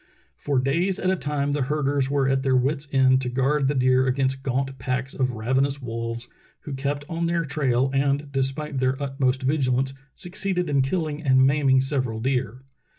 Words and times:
For 0.35 0.57
days 0.57 0.97
at 0.97 1.11
a 1.11 1.15
time 1.15 1.51
the 1.51 1.61
herders 1.61 2.09
were 2.09 2.27
at 2.27 2.41
their 2.41 2.55
wits' 2.55 2.87
ends 2.91 3.21
to 3.21 3.29
guard 3.29 3.67
the 3.67 3.75
deer 3.75 4.07
against 4.07 4.41
gaunt 4.41 4.79
packs 4.79 5.13
of 5.13 5.33
ravenous 5.33 5.79
wolves, 5.79 6.27
who 6.61 6.73
kept 6.73 7.05
on 7.07 7.27
their 7.27 7.45
trail 7.45 7.91
and, 7.93 8.31
despite 8.31 8.79
their 8.79 8.99
utmost 8.99 9.43
vigilance, 9.43 9.93
succeeded 10.15 10.71
in 10.71 10.81
killing 10.81 11.21
and 11.21 11.45
maiming 11.45 11.81
several 11.81 12.19
deer. 12.19 12.63